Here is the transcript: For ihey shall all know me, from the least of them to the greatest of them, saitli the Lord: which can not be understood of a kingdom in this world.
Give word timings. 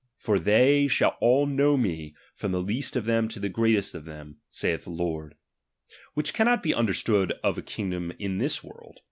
For 0.15 0.35
ihey 0.39 0.89
shall 0.89 1.15
all 1.21 1.45
know 1.45 1.77
me, 1.77 2.15
from 2.33 2.51
the 2.53 2.59
least 2.59 2.95
of 2.95 3.05
them 3.05 3.27
to 3.27 3.39
the 3.39 3.49
greatest 3.49 3.93
of 3.93 4.05
them, 4.05 4.37
saitli 4.51 4.85
the 4.85 4.89
Lord: 4.89 5.35
which 6.15 6.33
can 6.33 6.47
not 6.47 6.63
be 6.63 6.73
understood 6.73 7.33
of 7.43 7.59
a 7.59 7.61
kingdom 7.61 8.11
in 8.17 8.39
this 8.39 8.63
world. 8.63 8.99